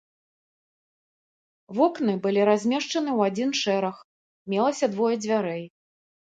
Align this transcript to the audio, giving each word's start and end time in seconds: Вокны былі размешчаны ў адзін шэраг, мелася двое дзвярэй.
Вокны 1.79 2.15
былі 2.23 2.41
размешчаны 2.49 3.11
ў 3.17 3.33
адзін 3.33 3.51
шэраг, 3.61 4.01
мелася 4.55 4.91
двое 4.97 5.15
дзвярэй. 5.25 5.63